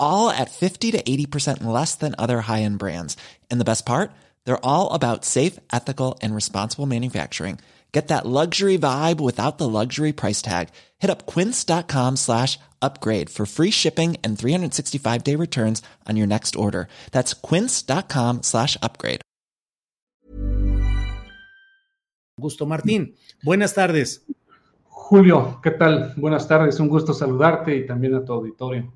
[0.00, 3.16] all at 50 to 80% less than other high-end brands.
[3.50, 4.10] And the best part?
[4.44, 7.60] They're all about safe, ethical, and responsible manufacturing.
[7.92, 10.68] Get that luxury vibe without the luxury price tag.
[10.98, 16.86] Hit up quince.com slash upgrade for free shipping and 365-day returns on your next order.
[17.10, 19.22] That's quince.com slash upgrade.
[22.40, 24.22] Gusto Martín, buenas tardes.
[24.84, 26.14] Julio, ¿qué tal?
[26.16, 28.90] Buenas tardes, un gusto saludarte y también a tu auditorio.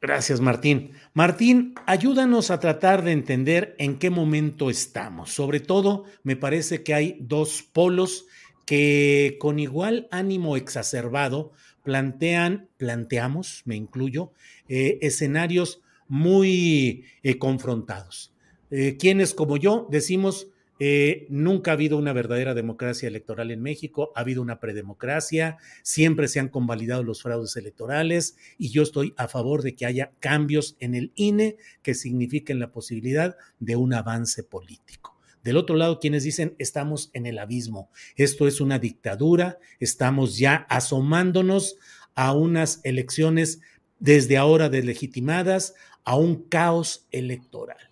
[0.00, 0.92] Gracias, Martín.
[1.12, 5.30] Martín, ayúdanos a tratar de entender en qué momento estamos.
[5.30, 8.24] Sobre todo, me parece que hay dos polos
[8.64, 14.32] que con igual ánimo exacerbado plantean, planteamos, me incluyo,
[14.68, 18.32] eh, escenarios muy eh, confrontados.
[18.70, 20.46] Eh, quienes como yo decimos
[20.82, 26.26] eh, nunca ha habido una verdadera democracia electoral en México, ha habido una predemocracia, siempre
[26.26, 30.76] se han convalidado los fraudes electorales y yo estoy a favor de que haya cambios
[30.80, 35.20] en el INE que signifiquen la posibilidad de un avance político.
[35.44, 40.66] Del otro lado, quienes dicen estamos en el abismo, esto es una dictadura, estamos ya
[40.70, 41.76] asomándonos
[42.14, 43.60] a unas elecciones
[43.98, 47.89] desde ahora deslegitimadas, a un caos electoral.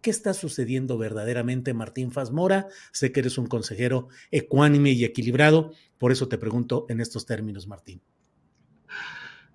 [0.00, 2.68] ¿Qué está sucediendo verdaderamente, Martín Fazmora?
[2.92, 7.66] Sé que eres un consejero ecuánime y equilibrado, por eso te pregunto en estos términos,
[7.66, 8.00] Martín.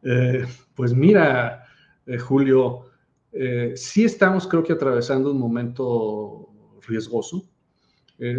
[0.04, 0.46] Eh,
[0.76, 1.64] pues mira,
[2.06, 2.90] eh, Julio,
[3.32, 6.50] eh, sí estamos creo que atravesando un momento
[6.88, 7.48] riesgoso.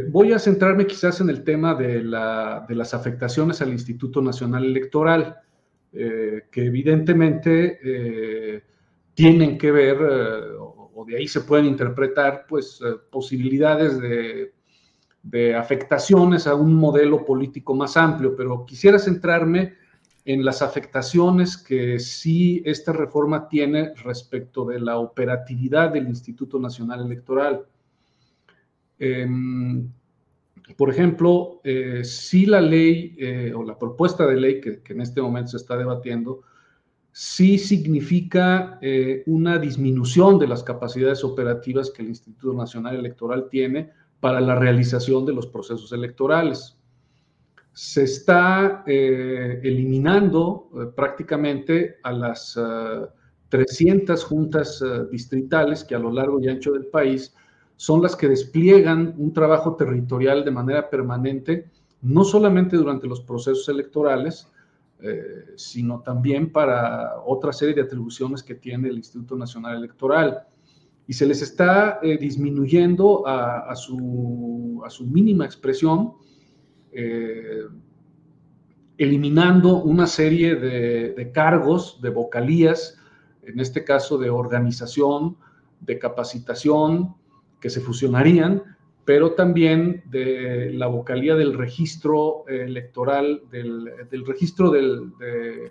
[0.08, 4.64] Voy a centrarme quizás en el tema de, la, de, las afectaciones al Instituto Nacional
[4.64, 5.36] Electoral,
[5.92, 8.62] que evidentemente
[9.12, 9.98] tienen que ver
[11.06, 14.52] de ahí se pueden interpretar pues eh, posibilidades de,
[15.56, 19.74] afectaciones a un modelo político más amplio, pero quisiera centrarme
[20.26, 27.06] en las afectaciones que sí esta reforma tiene respecto de la operatividad del Instituto Nacional
[27.06, 27.64] Electoral.
[28.98, 29.26] Eh,
[30.76, 35.20] por ejemplo, eh, si la ley eh, o la propuesta de ley que en este
[35.20, 36.42] momento se está debatiendo,
[37.16, 43.92] sí significa eh, una disminución de las capacidades operativas que el Instituto Nacional Electoral tiene
[44.18, 46.76] para la realización de los procesos electorales.
[47.72, 52.58] Se está eh, eliminando eh, prácticamente a las
[53.48, 54.82] 300 juntas
[55.12, 57.32] distritales que a lo largo y ancho del país
[57.76, 61.70] son las que despliegan un trabajo territorial de manera permanente,
[62.02, 64.48] no solamente durante los procesos electorales,
[65.06, 70.44] eh, sino también para otra serie de atribuciones que tiene el Instituto Nacional Electoral.
[71.06, 76.14] Y se les está eh, disminuyendo a, su, a, su, mínima expresión,
[76.90, 77.64] eh,
[78.96, 82.98] eliminando una serie de, de cargos, de vocalías,
[83.42, 85.36] en este caso de organización,
[85.80, 87.14] de capacitación,
[87.60, 88.62] que se fusionarían
[89.04, 95.12] pero también de la vocalía del registro electoral, del, del registro del...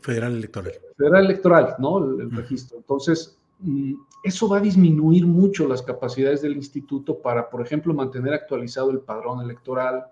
[0.02, 0.74] federal electoral.
[0.98, 1.98] Federal electoral, ¿no?
[2.20, 2.78] El, registro.
[2.78, 8.34] Entonces, mm, eso va a disminuir mucho las capacidades del instituto para, por ejemplo, mantener
[8.34, 10.06] actualizado el padrón electoral,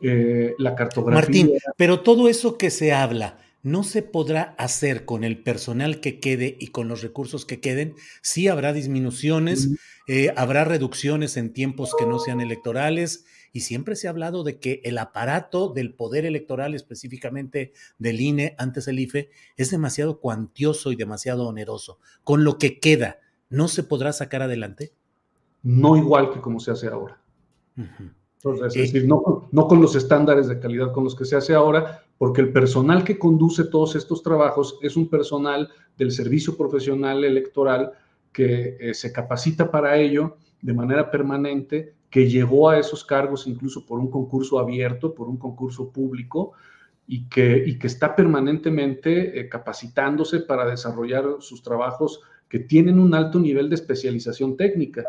[0.00, 1.20] eh, la cartografía.
[1.20, 6.20] Martín, pero todo eso que se habla, no se podrá hacer con el personal que
[6.20, 7.94] quede y con los recursos que queden.
[8.20, 9.70] Sí habrá disminuciones,
[10.06, 13.24] eh, habrá reducciones en tiempos que no sean electorales
[13.54, 18.54] y siempre se ha hablado de que el aparato del poder electoral, específicamente del INE,
[18.58, 21.98] antes el IFE, es demasiado cuantioso y demasiado oneroso.
[22.22, 24.92] Con lo que queda, ¿no se podrá sacar adelante?
[25.62, 27.18] No igual que como se hace ahora.
[27.76, 32.03] es decir, no, no con los estándares de calidad con los que se hace ahora,
[32.18, 37.92] porque el personal que conduce todos estos trabajos es un personal del servicio profesional electoral
[38.32, 43.84] que eh, se capacita para ello de manera permanente, que llegó a esos cargos incluso
[43.84, 46.52] por un concurso abierto, por un concurso público,
[47.06, 53.14] y que, y que está permanentemente eh, capacitándose para desarrollar sus trabajos que tienen un
[53.14, 55.04] alto nivel de especialización técnica.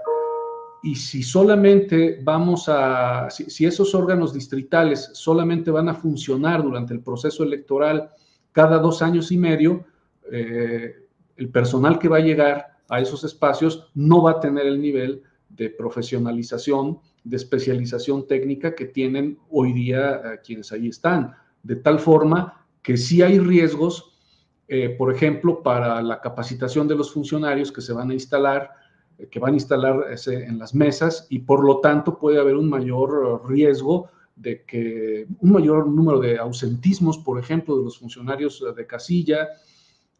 [0.85, 6.99] Y si solamente vamos a, si, esos órganos distritales solamente van a funcionar durante el
[6.99, 8.11] proceso electoral
[8.51, 9.83] cada dos años y medio,
[10.31, 10.93] eh,
[11.37, 15.23] el personal que va a llegar a esos espacios no va a tener el nivel
[15.49, 21.33] de profesionalización, de especialización técnica que tienen hoy día eh, quienes ahí están.
[21.63, 24.15] De tal forma que sí hay riesgos,
[24.67, 28.84] eh, por ejemplo, para la capacitación de los funcionarios que se van a instalar,
[29.29, 33.47] que van a instalar en las mesas y por lo tanto puede haber un mayor
[33.47, 39.50] riesgo de que un mayor número de ausentismos, por ejemplo, de los funcionarios de casilla,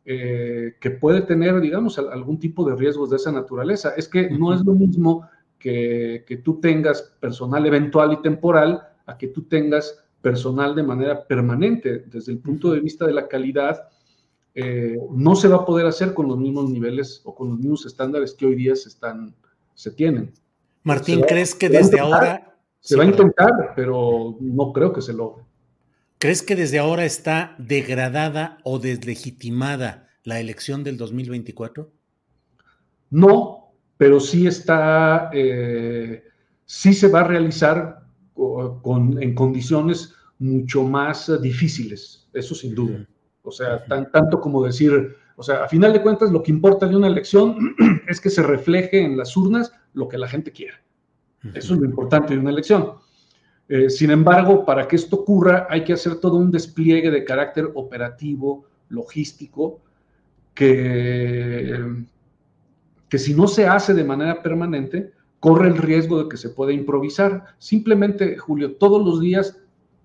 [0.06, 3.94] eh, que puede tener, digamos, algún tipo de riesgos de esa naturaleza.
[3.98, 5.28] Es que no es lo mismo
[5.60, 11.28] que, que tú tengas personal eventual y temporal a que tú tengas personal de manera
[11.28, 12.06] permanente.
[12.08, 13.90] Desde el punto de vista de la calidad,
[14.56, 17.86] eh, no se va a poder hacer con los mismos niveles o con los mismos
[17.86, 19.36] estándares que hoy día se, están,
[19.74, 20.34] se tienen.
[20.84, 22.58] Martín, ¿crees que desde ahora...
[22.80, 25.44] Se va a intentar, pero no creo que se logre.
[26.20, 31.92] ¿Crees que desde ahora está degradada o deslegitimada la elección del 2024?
[33.10, 36.24] No, pero sí está, eh,
[36.66, 43.08] sí se va a realizar con, en condiciones mucho más eh, difíciles, eso sin duda.
[43.46, 46.88] O sea, tan, tanto como decir, o sea, a final de cuentas lo que importa
[46.88, 47.76] de una elección
[48.08, 50.82] es que se refleje en las urnas lo que la gente quiera.
[51.54, 52.94] Eso es lo importante de una elección.
[53.68, 57.70] Eh, sin embargo, para que esto ocurra hay que hacer todo un despliegue de carácter
[57.76, 59.80] operativo, logístico,
[60.54, 62.04] que,
[63.10, 66.72] que si no se hace de manera permanente, corre el riesgo de que se pueda
[66.72, 67.44] improvisar.
[67.60, 69.60] Simplemente, Julio, todos los días,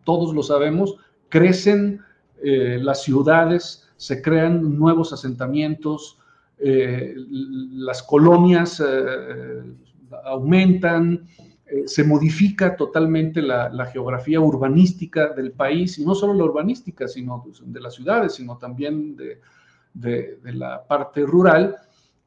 [0.04, 0.96] todos lo sabemos,
[1.28, 2.00] crecen
[2.42, 6.18] eh, las ciudades, se crean nuevos asentamientos,
[6.58, 9.62] eh, las colonias eh,
[10.24, 11.26] aumentan,
[11.86, 17.80] se modifica totalmente la, geografía urbanística del país, y no solo la urbanística, sino de
[17.80, 19.38] las ciudades, sino también de,
[19.94, 21.76] de la parte rural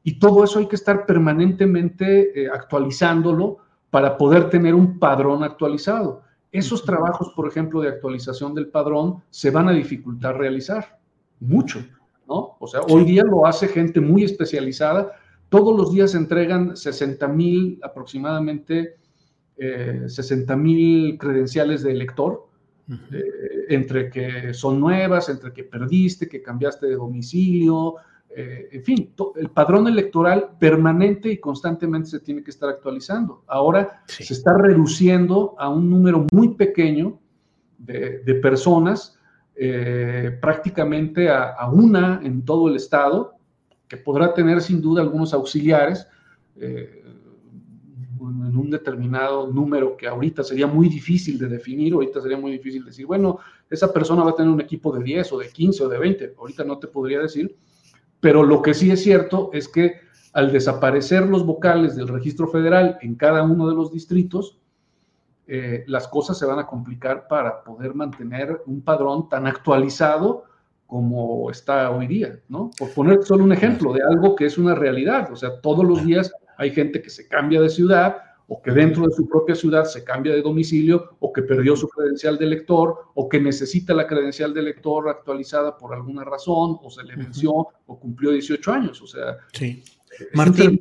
[0.02, 3.58] y todo eso hay que estar permanentemente actualizándolo
[3.90, 6.22] para poder tener un padrón actualizado.
[6.54, 11.00] Esos trabajos, por ejemplo, de actualización del padrón se van a dificultar realizar
[11.40, 11.84] mucho,
[12.28, 12.56] ¿no?
[12.60, 15.10] O sea, hoy día lo hace gente muy especializada.
[15.48, 18.98] Todos los días se entregan 60 mil aproximadamente,
[19.56, 22.46] 60 eh, mil credenciales de elector,
[22.88, 23.24] eh,
[23.70, 27.96] entre que son nuevas, entre que perdiste, que cambiaste de domicilio,
[28.36, 33.44] eh, en fin, el padrón electoral permanente y constantemente se tiene que estar actualizando.
[33.46, 37.20] Ahora se está reduciendo a un número muy pequeño
[37.78, 39.16] de, personas,
[39.54, 43.34] eh, prácticamente a, una en todo el estado,
[43.86, 46.08] que podrá tener sin duda algunos auxiliares.
[46.56, 47.02] Eh,
[48.20, 52.82] en un determinado número que ahorita sería muy difícil de definir, ahorita sería muy difícil
[52.84, 53.38] decir, bueno,
[53.68, 56.34] esa persona va a tener un equipo de 10 o de 15 o de 20,
[56.38, 57.54] ahorita no te podría decir,
[58.24, 60.00] pero lo que sí es cierto es que
[60.32, 64.58] al desaparecer los vocales del registro federal en cada uno de los distritos,
[65.46, 70.44] eh, las cosas se van a complicar para poder mantener un padrón tan actualizado
[70.86, 72.70] como está hoy día, ¿no?
[72.78, 76.02] Por poner solo un ejemplo de algo que es una realidad, o sea, todos los
[76.02, 78.16] días hay gente que se cambia de ciudad,
[78.48, 81.88] o que dentro de su propia ciudad se cambia de domicilio, o que perdió su
[81.88, 86.90] credencial de elector, o que necesita la credencial de elector actualizada por alguna razón, o
[86.90, 87.52] se le venció,
[87.86, 89.00] o cumplió 18 años.
[89.00, 89.82] O sea, sí.
[90.34, 90.80] Martín,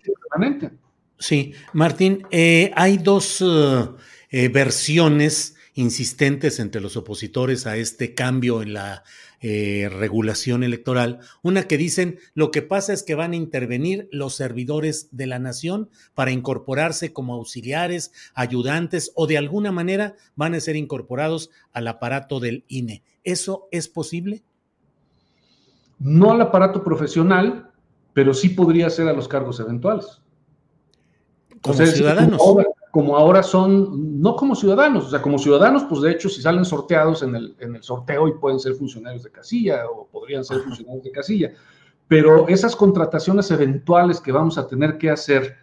[1.17, 3.85] Sí, Martín, eh, hay dos eh,
[4.29, 9.03] eh, versiones insistentes entre los opositores a este cambio en la
[9.41, 11.19] eh, regulación electoral.
[11.41, 15.39] Una que dicen lo que pasa es que van a intervenir los servidores de la
[15.39, 21.87] nación para incorporarse como auxiliares, ayudantes o de alguna manera van a ser incorporados al
[21.87, 23.03] aparato del INE.
[23.23, 24.43] ¿Eso es posible?
[25.99, 27.71] No al aparato profesional,
[28.13, 30.21] pero sí podría ser a los cargos eventuales.
[31.61, 32.41] Como ciudadanos
[32.93, 36.63] como ahora son, no como ciudadanos, o sea, como ciudadanos, pues de hecho, si salen
[36.63, 40.59] sorteados en el, en el sorteo y pueden ser funcionarios de casilla o podrían ser
[40.59, 41.53] funcionarios de casilla,
[42.07, 45.55] pero esas contrataciones eventuales que vamos a tener que hacer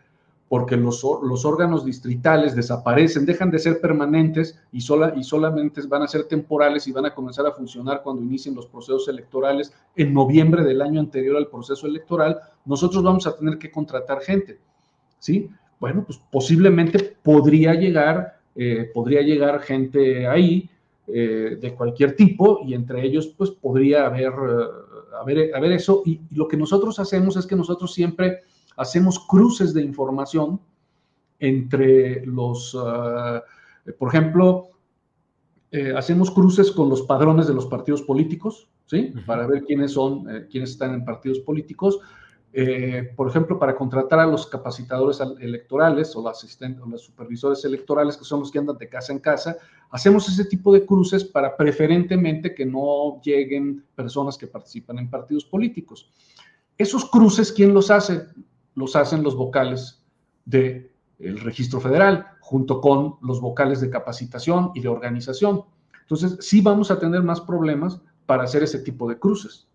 [0.49, 6.03] porque los, los órganos distritales desaparecen, dejan de ser permanentes y, sola, y solamente van
[6.03, 10.13] a ser temporales y van a comenzar a funcionar cuando inicien los procesos electorales en
[10.13, 14.59] noviembre del año anterior al proceso electoral, nosotros vamos a tener que contratar gente,
[15.21, 15.49] ¿sí?
[15.81, 20.69] Bueno, pues posiblemente podría llegar, eh, podría llegar gente ahí
[21.07, 24.33] eh, de cualquier tipo y entre ellos pues podría haber,
[25.19, 26.03] haber, haber eso.
[26.05, 28.41] Y, lo que nosotros hacemos es que nosotros siempre
[28.77, 30.61] hacemos cruces de información
[31.39, 32.77] entre los,
[33.99, 34.69] por ejemplo,
[35.97, 39.15] hacemos cruces con los padrones de los partidos políticos, ¿sí?
[39.25, 42.01] Para ver quiénes son, quiénes están en partidos políticos.
[42.53, 47.65] Eh, por ejemplo, para contratar a los capacitadores electorales o, los asistentes, o los supervisores
[47.65, 49.57] electorales, que son los que andan de casa en casa,
[49.91, 55.45] hacemos ese tipo de cruces para preferentemente que no lleguen personas que participan en partidos
[55.45, 56.11] políticos.
[56.77, 58.27] Esos cruces, ¿quién los hace?
[58.75, 60.03] Los hacen los vocales
[60.45, 60.91] del
[61.21, 65.63] registro federal, junto con los vocales de capacitación y de organización.
[66.01, 69.70] Entonces, sí vamos a tener más problemas para hacer ese tipo de cruces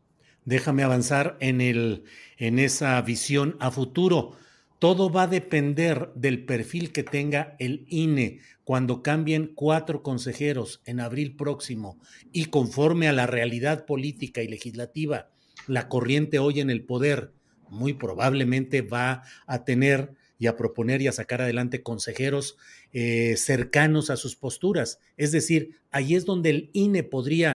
[0.45, 2.03] déjame avanzar en, el,
[2.37, 4.33] en esa visión a futuro.
[4.79, 10.99] Todo va a depender del perfil que tenga el INE cuando cambien cuatro consejeros en
[10.99, 11.99] abril próximo
[12.31, 15.29] y conforme a la realidad política y legislativa,
[15.67, 17.33] la corriente hoy en el poder
[17.69, 22.57] muy probablemente va a tener y a proponer y a sacar adelante consejeros
[22.91, 24.99] eh, cercanos a sus posturas.
[25.17, 27.54] Es decir, ahí es donde el INE podría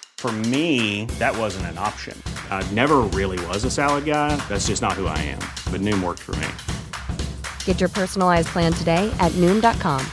[0.21, 2.15] For me, that wasn't an option.
[2.51, 4.35] I never really was a salad guy.
[4.47, 5.41] That's just not who I am.
[5.73, 6.47] But Noom worked for me.
[7.65, 10.05] Get your personalized plan today at Noom.com.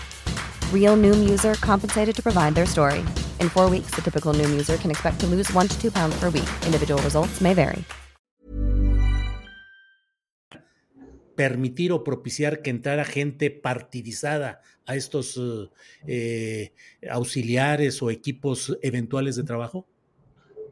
[0.72, 3.00] Real Noom user compensated to provide their story.
[3.38, 6.18] In four weeks, the typical Noom user can expect to lose one to two pounds
[6.18, 6.48] per week.
[6.64, 7.84] Individual results may vary.
[11.36, 15.68] Permitir o propiciar que entrara gente partidizada a estos uh,
[16.06, 16.72] eh,
[17.10, 19.86] auxiliares o equipos eventuales de trabajo?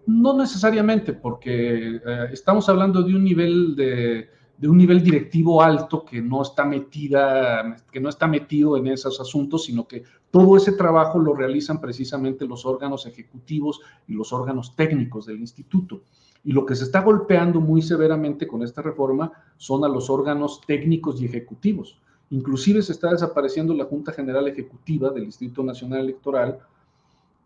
[0.07, 2.01] No necesariamente, porque eh,
[2.33, 4.29] estamos hablando de un nivel de,
[4.63, 9.65] un nivel directivo alto que no está metida, que no está metido en esos asuntos,
[9.65, 15.27] sino que todo ese trabajo lo realizan precisamente los órganos ejecutivos y los órganos técnicos
[15.27, 16.03] del instituto.
[16.45, 20.61] Y lo que se está golpeando muy severamente con esta reforma son a los órganos
[20.65, 22.01] técnicos y ejecutivos.
[22.31, 26.59] Inclusive se está desapareciendo la Junta General Ejecutiva del Instituto Nacional Electoral,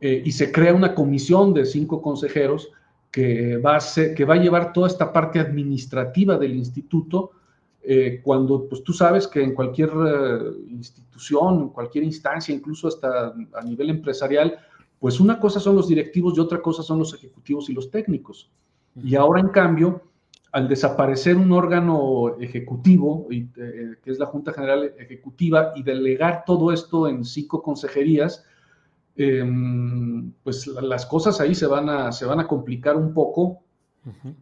[0.01, 2.71] eh, y se crea una comisión de cinco consejeros
[3.11, 3.81] que va, a
[4.15, 7.33] que va a llevar toda esta parte administrativa del instituto,
[7.83, 10.39] eh, cuando pues tú sabes que en cualquier eh,
[10.71, 14.59] institución, en cualquier instancia, incluso hasta a nivel empresarial,
[14.99, 18.51] pues una cosa son los directivos y otra cosa son los ejecutivos y los técnicos.
[19.03, 20.03] Y ahora, en cambio,
[20.53, 27.09] al desaparecer un órgano ejecutivo, que es la Junta General Ejecutiva, y delegar todo esto
[27.09, 28.45] en cinco consejerías,
[29.17, 33.63] Em, pues las cosas ahí se van a, se van a complicar un poco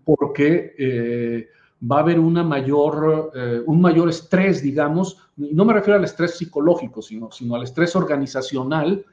[0.05, 1.49] porque eh,
[1.91, 6.05] va a haber una mayor, eh, un mayor estrés, digamos, y no me refiero al
[6.05, 9.05] estrés psicológico, sino, sino al estrés organizacional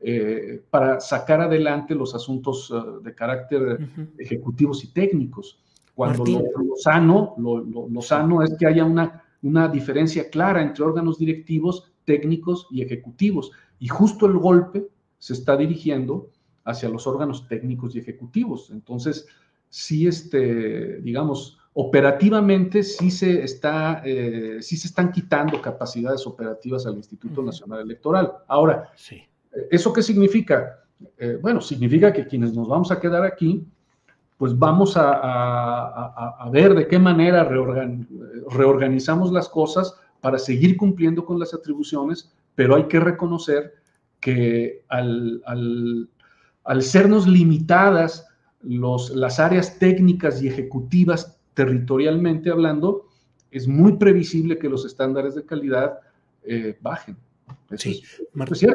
[0.00, 3.78] eh, para sacar adelante los asuntos de carácter
[4.18, 5.58] ejecutivos y técnicos.
[5.94, 11.92] Cuando lo, sano, lo, sano es que haya una, una diferencia clara entre órganos directivos,
[12.04, 13.52] técnicos y ejecutivos.
[13.78, 14.88] Y justo el golpe
[15.24, 16.28] se está dirigiendo
[16.66, 18.68] hacia los órganos técnicos y ejecutivos.
[18.68, 19.26] Entonces,
[19.70, 26.96] sí, este, digamos, operativamente sí se, está, eh, sí se están quitando capacidades operativas al
[26.96, 28.34] Instituto Nacional Electoral.
[28.48, 29.22] Ahora, sí.
[29.70, 30.84] ¿eso qué significa?
[31.16, 33.66] Eh, bueno, significa que quienes nos vamos a quedar aquí,
[34.36, 37.48] pues vamos a, ver de qué manera
[38.50, 43.72] reorganizamos las cosas para seguir cumpliendo con las atribuciones, pero hay que reconocer
[44.24, 45.42] que al,
[46.64, 48.26] al, sernos limitadas
[48.62, 53.06] los, las áreas técnicas y ejecutivas territorialmente hablando,
[53.50, 55.98] es muy previsible que los estándares de calidad
[56.42, 57.18] eh, bajen.
[57.76, 58.02] sí,
[58.32, 58.70] Martín,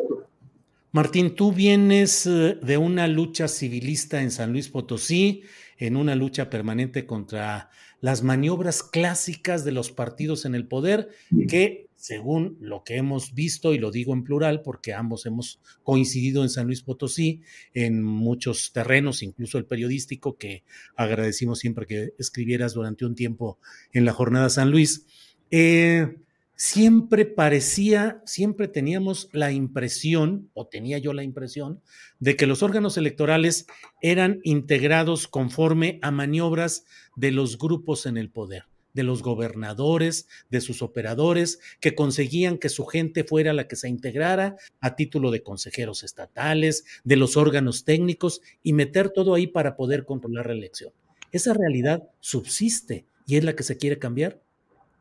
[0.92, 5.42] Martín, tú vienes eh, de una lucha civilista en San Luis Potosí,
[5.80, 11.10] en una lucha permanente contra las maniobras clásicas de los partidos en el poder,
[11.48, 16.44] que según lo que hemos visto, y lo digo en plural porque ambos hemos coincidido
[16.44, 17.42] en San Luis Potosí
[17.74, 20.64] en muchos terrenos, incluso el periodístico, que
[20.96, 23.60] agradecimos siempre que escribieras durante un tiempo
[23.92, 25.06] en la jornada San Luis.
[25.52, 26.16] Eh,
[26.56, 31.82] siempre parecía, siempre teníamos la impresión, o tenía yo la impresión,
[32.20, 33.68] de que los órganos electorales
[34.02, 36.86] eran integrados conforme a maniobras
[37.18, 42.70] de los grupos en el poder, de los gobernadores, de sus operadores, que conseguían que
[42.70, 47.86] su gente fuera la que se integrara a título de consejeros estatales, de los órganos
[47.86, 50.92] técnicos y meter todo ahí para poder controlar la elección.
[51.32, 54.42] ¿Esa realidad subsiste y es la que se quiere cambiar?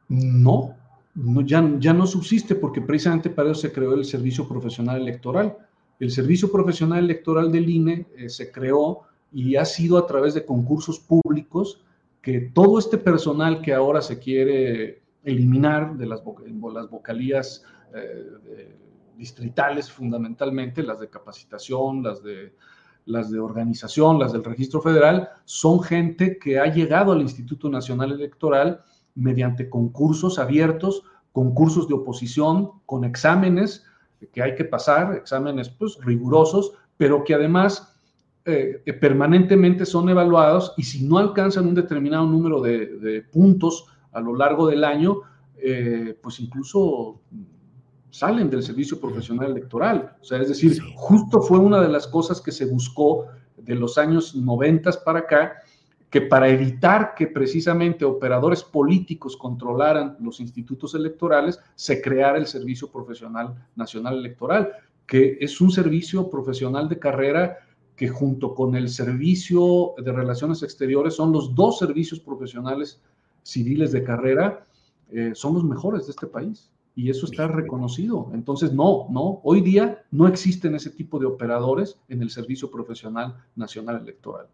[0.09, 0.76] No,
[1.45, 5.57] ya, ya no subsiste porque precisamente para eso se creó el Servicio Profesional Electoral.
[5.99, 9.02] El Servicio Profesional Electoral del INE eh, se creó
[9.33, 11.80] y ha sido a través de concursos públicos
[12.28, 16.23] que todo este personal que ahora se quiere eliminar de las,
[16.75, 18.76] las vocalías eh,
[19.16, 22.54] distritales fundamentalmente, las de capacitación, las de,
[23.06, 28.12] las de organización, las del registro federal, son gente que ha llegado al Instituto Nacional
[28.12, 28.82] Electoral
[29.14, 33.87] mediante concursos abiertos, concursos de oposición, con exámenes
[34.35, 37.98] que hay que pasar, exámenes pues rigurosos, pero que además
[38.49, 44.35] eh, permanentemente son evaluados y si no alcanzan un determinado número de, puntos a lo
[44.35, 45.21] largo del año,
[45.59, 47.21] eh, pues incluso
[48.09, 50.17] salen del servicio profesional electoral.
[50.21, 53.26] O sea, es decir, justo fue una de las cosas que se buscó
[53.57, 55.52] de los años 90 para acá,
[56.09, 62.90] que para evitar que precisamente operadores políticos controlaran los institutos electorales, se creara el Servicio
[62.90, 64.73] Profesional Nacional Electoral,
[65.07, 67.59] que es un servicio profesional de carrera
[67.99, 73.02] que junto con el Servicio de Relaciones Exteriores son los dos servicios profesionales
[73.43, 74.64] civiles de carrera,
[75.11, 76.71] eh, son los mejores de este país.
[76.95, 78.31] Y eso está reconocido.
[78.33, 83.37] Entonces, no, no, hoy día no existen ese tipo de operadores en el Servicio Profesional
[83.57, 84.47] Nacional Electoral.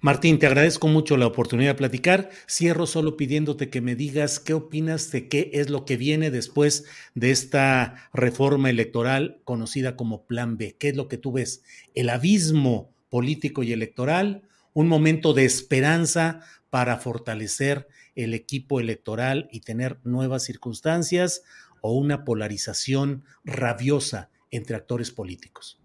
[0.00, 2.30] Martín, te agradezco mucho la oportunidad de platicar.
[2.48, 6.84] Cierro solo pidiéndote que me digas qué opinas de qué es lo que viene después
[7.16, 10.76] de esta reforma electoral conocida como Plan B.
[10.78, 11.64] ¿Qué es lo que tú ves?
[11.96, 19.60] El abismo político y electoral, un momento de esperanza para fortalecer el equipo electoral y
[19.60, 21.42] tener nuevas circunstancias
[21.80, 25.80] o una polarización rabiosa entre actores políticos.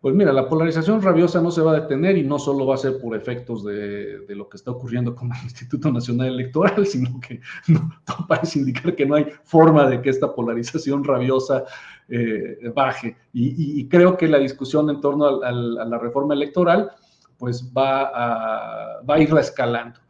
[0.00, 2.78] Pues mira, la polarización rabiosa no se va a detener y no solo va a
[2.78, 7.40] ser por efectos de, lo que está ocurriendo con el Instituto Nacional Electoral, sino que
[8.28, 11.64] parece indicar que no hay forma de que esta polarización rabiosa
[12.08, 13.16] eh, baje.
[13.32, 16.92] Y, creo que la discusión en torno a, la reforma electoral
[17.36, 20.00] pues va a, va a ir escalando.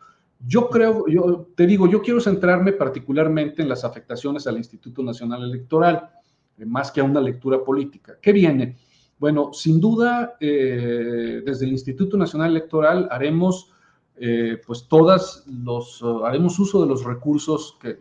[0.47, 5.43] Yo creo, yo te digo, yo quiero centrarme particularmente en las afectaciones al Instituto Nacional
[5.43, 6.11] Electoral,
[6.59, 8.17] eh, más que a una lectura política.
[8.21, 8.77] ¿Qué viene?
[9.19, 13.73] Bueno, sin duda, eh, desde el Instituto Nacional Electoral haremos,
[14.17, 17.99] eh, pues todas los, uh, haremos uso de los recursos que,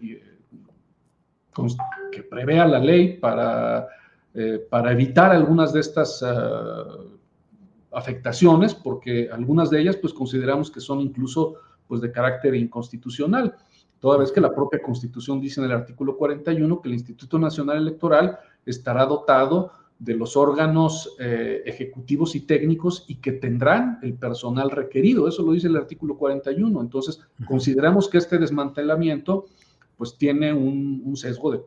[2.11, 3.87] que prevea la ley para,
[4.33, 6.23] eh, para evitar algunas de estas
[7.91, 11.55] afectaciones, porque algunas de ellas, pues consideramos que son incluso,
[11.87, 13.55] pues de carácter inconstitucional.
[13.99, 17.77] Toda vez que la propia Constitución dice en el artículo 41 que el Instituto Nacional
[17.77, 24.69] Electoral estará dotado de los órganos eh, ejecutivos y técnicos y que tendrán el personal
[24.69, 25.27] requerido.
[25.27, 26.81] Eso lo dice el artículo 41.
[26.81, 29.45] Entonces, consideramos que este desmantelamiento
[29.97, 31.61] pues tiene un, sesgo de,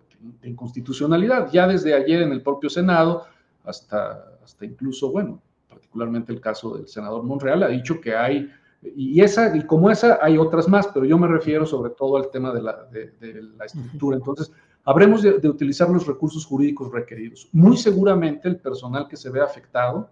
[0.45, 1.51] inconstitucionalidad.
[1.51, 3.25] Ya desde ayer en el propio Senado,
[3.65, 8.49] hasta, hasta incluso, bueno, particularmente el caso del senador Monreal, ha dicho que hay,
[8.83, 12.31] y, esa, y como esa hay otras más, pero yo me refiero sobre todo al
[12.31, 14.17] tema de la, de, de la estructura.
[14.17, 14.53] Entonces,
[14.85, 17.49] habremos de, utilizar los recursos jurídicos requeridos.
[17.53, 20.11] Muy seguramente el personal que se ve afectado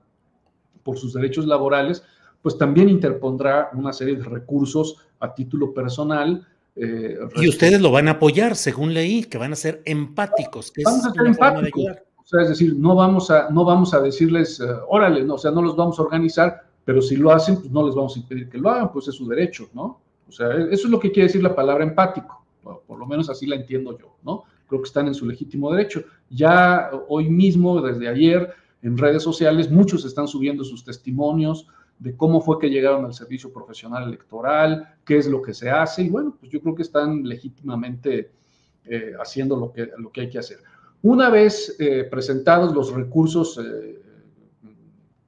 [0.83, 2.03] por sus derechos laborales,
[2.43, 6.47] pues también interpondrá una serie de recursos a título personal.
[6.77, 10.73] Eh, y ustedes lo van a apoyar, según leí, que van a ser empáticos.
[10.85, 11.85] vamos a ser empáticos.
[12.29, 15.39] O sea, es decir, no vamos a, no vamos a decirles, uh, órale, no, o
[15.39, 18.19] sea, no los vamos a organizar, pero si lo hacen, pues no les vamos a
[18.19, 19.99] impedir que lo hagan, pues es su derecho, ¿no?
[20.29, 23.47] O sea, eso es lo que quiere decir la palabra empático, por lo menos así
[23.47, 24.45] la entiendo yo, ¿no?
[24.69, 26.05] Creo que están en su legítimo derecho.
[26.31, 28.53] Ya hoy mismo, desde ayer,
[28.83, 31.67] en redes sociales, muchos están subiendo sus testimonios
[31.99, 36.03] de cómo fue que llegaron al servicio profesional electoral, qué es lo que se hace,
[36.03, 38.31] y bueno, pues yo creo que están legítimamente
[38.85, 40.59] eh, haciendo lo que, lo que hay que hacer.
[41.03, 44.01] Una vez eh, presentados los recursos eh,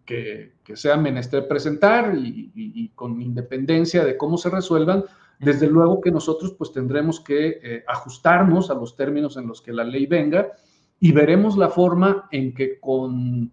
[0.04, 5.04] que, que, sean menester presentar y con independencia de cómo se resuelvan,
[5.40, 9.72] desde luego que nosotros pues tendremos que eh, ajustarnos a los términos en los que
[9.72, 10.52] la ley venga
[11.00, 13.50] y veremos la forma en que con,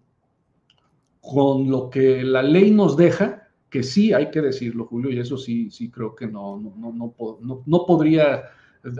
[1.22, 5.38] con lo que la ley nos deja, que sí hay que decirlo, Julio, y eso
[5.38, 8.44] sí, sí creo que no, no, no, no, no podría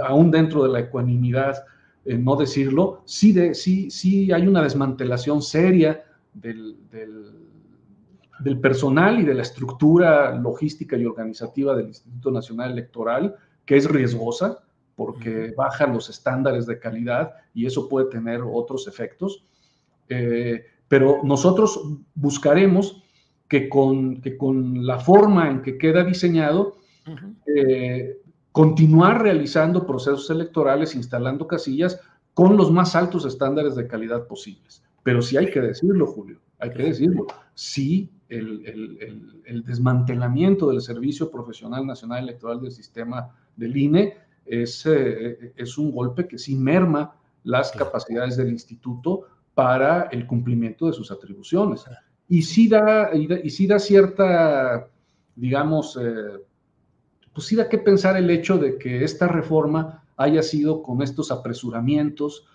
[0.06, 1.66] aún dentro de la ecuanimidad,
[2.06, 6.78] no decirlo, sí, de, sí, sí hay una desmantelación seria del,
[8.62, 14.60] personal y de la estructura logística y organizativa del Instituto Nacional Electoral, que es riesgosa
[14.96, 19.46] porque baja los estándares de calidad y eso puede tener otros efectos.
[20.10, 21.80] Eh, pero nosotros
[22.16, 23.04] buscaremos
[23.48, 26.78] que con, que con la forma en que queda diseñado,
[27.46, 28.18] eh,
[28.52, 32.02] continuar realizando procesos electorales, instalando casillas
[32.34, 34.84] con los más altos estándares de calidad posibles.
[35.04, 37.28] Pero sí hay que decirlo, Julio, hay que decirlo.
[37.54, 44.86] Sí, el, el, el, desmantelamiento del Servicio Profesional Nacional Electoral del sistema del INE es,
[44.86, 50.94] eh, es un golpe que sí merma las capacidades del instituto para el cumplimiento de
[50.94, 51.86] sus atribuciones.
[52.30, 54.90] Y sí da, y sí da cierta,
[55.36, 56.44] digamos, eh,
[57.34, 61.32] pues sí da que pensar el hecho de que esta reforma haya sido con estos
[61.32, 62.46] apresuramientos,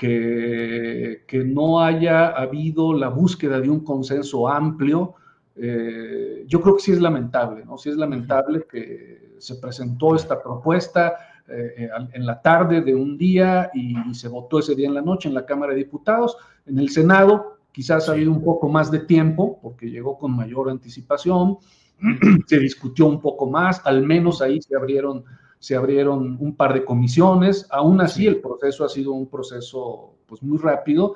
[0.00, 5.12] que, que no haya habido la búsqueda de un consenso amplio.
[5.54, 7.76] Eh, yo creo que sí es lamentable, ¿no?
[7.76, 13.18] Sí es lamentable que se presentó esta propuesta, eh, eh, en la tarde de un
[13.18, 16.34] día y, se votó ese día en la noche en la Cámara de Diputados.
[16.64, 20.70] En el Senado quizás ha habido un poco más de tiempo porque llegó con mayor
[20.70, 21.58] anticipación,
[22.46, 25.24] se discutió un poco más, al menos ahí se abrieron,
[25.60, 30.42] se abrieron un par de comisiones, aún así el proceso ha sido un proceso pues
[30.42, 31.14] muy rápido.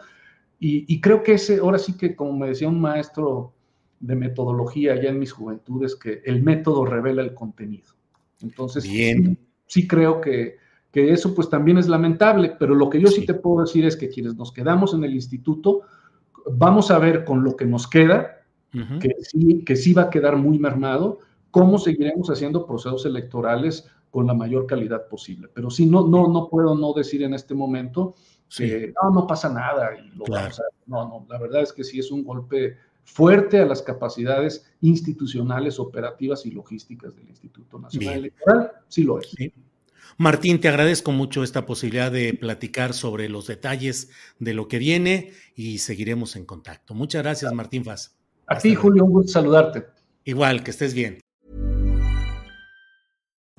[0.61, 3.55] Y, y creo que ese, ahora sí que como me decía un maestro
[4.01, 7.95] de metodología ya en mis juventudes, que el método revela el contenido.
[8.43, 9.39] Entonces, Bien.
[9.67, 10.59] sí creo que,
[10.93, 13.27] eso pues también es lamentable, pero lo que yo sí.
[13.27, 15.81] te puedo decir es que quienes nos quedamos en el instituto,
[16.53, 18.43] vamos a ver con lo que nos queda,
[19.01, 21.19] que, sí, que sí va a quedar muy mermado,
[21.51, 25.49] cómo seguiremos haciendo procesos electorales con la mayor calidad posible.
[25.53, 28.15] Pero sí, no, no, no puedo no decir en este momento
[28.57, 29.91] que no, no pasa nada.
[29.99, 30.25] Y lo
[30.87, 35.81] no, no, la verdad es que sí es un golpe fuerte a las capacidades institucionales,
[35.81, 38.71] operativas y logísticas del Instituto Nacional Electoral.
[38.87, 39.35] Sí lo es.
[40.17, 45.33] Martín, te agradezco mucho esta posibilidad de platicar sobre los detalles de lo que viene
[45.57, 46.95] y seguiremos en contacto.
[46.95, 48.17] Muchas gracias, Martín Faz.
[48.47, 49.87] A ti, Julio, un gusto saludarte.
[50.23, 51.24] Igual, que estés bien.